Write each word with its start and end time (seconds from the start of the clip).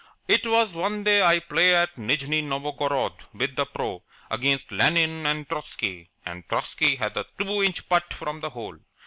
It 0.27 0.47
was 0.47 0.73
one 0.73 1.03
day 1.03 1.21
I 1.21 1.37
play 1.41 1.75
at 1.75 1.95
Nijni 1.95 2.41
Novgorod 2.41 3.13
with 3.35 3.55
the 3.55 3.67
pro. 3.67 4.01
against 4.31 4.71
Lenin 4.71 5.27
and 5.27 5.47
Trotsky, 5.47 6.09
and 6.25 6.43
Trotsky 6.49 6.95
had 6.95 7.15
a 7.17 7.27
two 7.37 7.61
inch 7.61 7.87
putt 7.87 8.11
for 8.11 8.39
the 8.39 8.49
hole. 8.49 8.79